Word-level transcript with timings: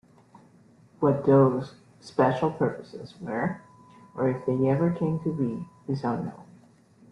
What 0.99 1.27
those 1.27 1.75
"special 1.99 2.49
purposes" 2.49 3.13
were, 3.21 3.61
or 4.15 4.29
if 4.29 4.43
they 4.47 4.67
ever 4.67 4.89
came 4.89 5.19
to 5.19 5.31
be, 5.31 5.67
is 5.87 6.03
unknown. 6.03 6.43